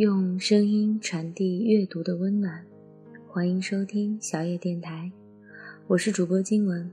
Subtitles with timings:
[0.00, 2.64] 用声音传递阅读的温暖，
[3.28, 5.12] 欢迎收听小野电台，
[5.88, 6.90] 我是主播金文。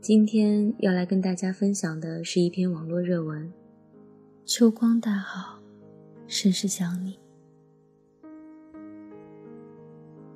[0.00, 3.52] 今天要来跟大家分享的是一篇网络热文：
[4.44, 5.58] 秋光大好，
[6.28, 7.18] 甚是想你。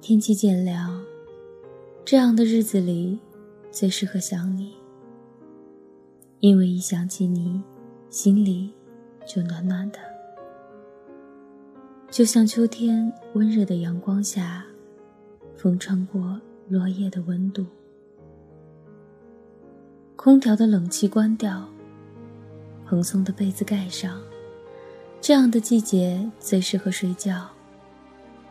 [0.00, 1.00] 天气渐凉，
[2.04, 3.20] 这样的日子里
[3.70, 4.74] 最适合想你，
[6.40, 7.62] 因为一想起你，
[8.10, 8.72] 心里
[9.24, 9.98] 就暖暖的，
[12.14, 14.64] 就像秋天温热的阳光下，
[15.56, 17.66] 风穿过落叶的温度。
[20.14, 21.68] 空调的冷气关掉，
[22.86, 24.22] 蓬松的被子盖上，
[25.20, 27.50] 这样的季节最适合睡觉。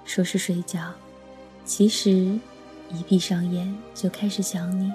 [0.04, 0.92] 说是睡觉。
[1.64, 2.38] 其实，
[2.90, 4.92] 一闭上眼就开始想你，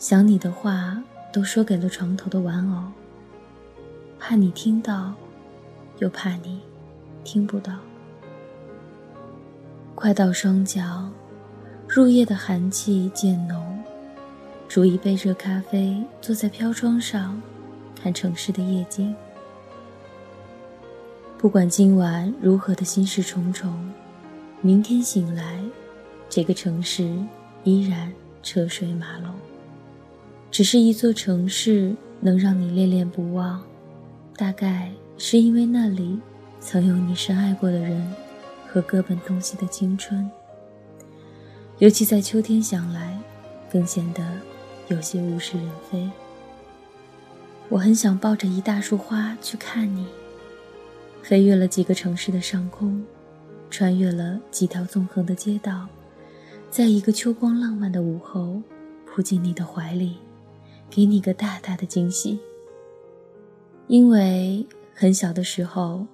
[0.00, 1.00] 想你的话
[1.32, 2.90] 都说给了床头的玩偶，
[4.18, 5.14] 怕你听到，
[6.00, 6.60] 又怕你
[7.24, 7.72] 听不到。
[9.94, 11.10] 快到双脚，
[11.88, 13.82] 入夜的寒气渐浓，
[14.68, 17.40] 煮一杯热咖啡，坐在飘窗上，
[18.00, 19.14] 看城市的夜景。
[21.36, 23.76] 不管今晚如何的心事重重。
[24.60, 25.62] 明天醒来，
[26.28, 27.16] 这个城市
[27.62, 29.32] 依然车水马龙。
[30.50, 33.62] 只是一座城市能让你恋恋不忘，
[34.36, 36.18] 大概是因为那里
[36.70, 38.14] 曾有你深爱过的人
[38.66, 40.30] 和各奔东西的青春。
[41.78, 43.18] 尤其在秋天想来，
[43.72, 44.22] 更显得
[44.88, 46.10] 有些物是人非。
[47.70, 50.06] 我很想抱着一大束花去看你，
[51.22, 53.02] 飞越了几个城市的上空。
[53.70, 55.86] 穿越了几条纵横的街道，
[56.70, 58.60] 在一个秋光浪漫的午后，
[59.06, 60.18] 扑进你的怀里，
[60.90, 62.38] 给你个大大的惊喜。
[63.86, 66.06] 因为很小的时候，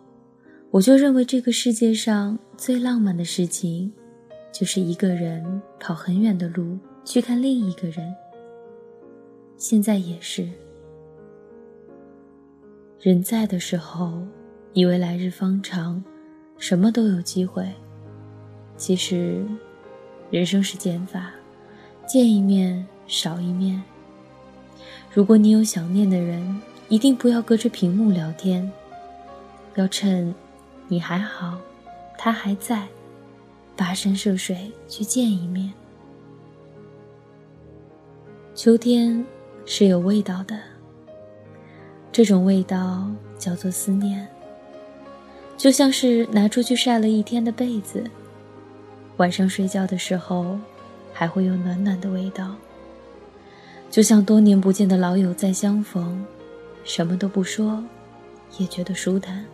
[0.75, 3.92] 我就认为这个世界上最浪漫的事情，
[4.50, 8.12] 就是一个人跑很远的路去看另一个人。
[9.57, 10.48] 现在也是，
[12.98, 14.20] 人在的时候，
[14.73, 16.02] 以为来日方长。
[16.58, 17.68] 什么都有机会。
[18.77, 19.45] 其实，
[20.29, 21.30] 人生是减法，
[22.05, 23.80] 见一面少一面。
[25.13, 28.68] 如果你有想念的人，一定不要隔着屏幕聊天，
[29.77, 30.34] 要趁
[30.89, 31.58] 你还好，
[32.18, 32.86] 他还在，
[33.77, 35.72] 跋山涉水去见一面。
[38.55, 39.24] 秋天
[39.67, 40.58] 是有味道的，
[42.12, 44.27] 这种味道叫做思念。
[45.56, 48.05] 就像是拿出去晒了一天的被子，
[49.16, 50.58] 晚上睡觉的时候，
[51.12, 52.55] 还会有暖暖的味道。
[53.90, 56.24] 就像多年不见的老友再相逢，
[56.84, 57.83] 什么都不说，
[58.58, 59.45] 也觉得舒坦。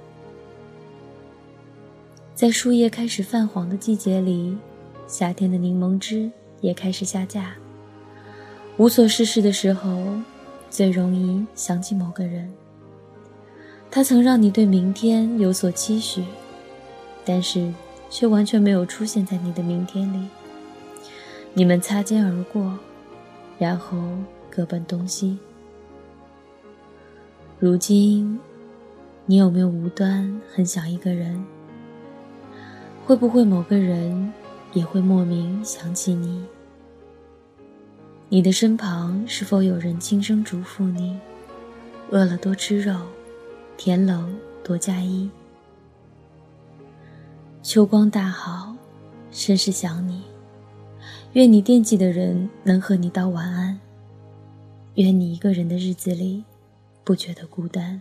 [2.40, 4.56] 在树叶开始泛黄的季节里，
[5.06, 6.30] 夏天的柠檬汁
[6.62, 7.52] 也开始下架。
[8.78, 10.02] 无所事事的时候，
[10.70, 12.50] 最容易想起某个人。
[13.90, 16.24] 他曾让你对明天有所期许，
[17.26, 17.70] 但是
[18.08, 20.26] 却完全没有出现在你的明天里。
[21.52, 22.78] 你们擦肩而过，
[23.58, 23.98] 然后
[24.48, 25.38] 各奔东西。
[27.58, 28.40] 如今，
[29.26, 31.44] 你有没有无端很想一个人？
[33.10, 34.32] 会不会某个人
[34.72, 36.44] 也会莫名想起你？
[38.28, 41.18] 你的身旁是否有人轻声嘱咐你：
[42.12, 42.96] 饿了多吃肉？
[43.76, 44.32] 天冷
[44.62, 45.28] 多加衣。
[47.64, 48.76] 秋光大好，
[49.32, 50.22] 甚是想你。
[51.32, 53.76] 愿你惦记的人能和你道晚安。
[54.94, 56.44] 愿你一个人的日子里，
[57.02, 58.00] 不觉得孤单。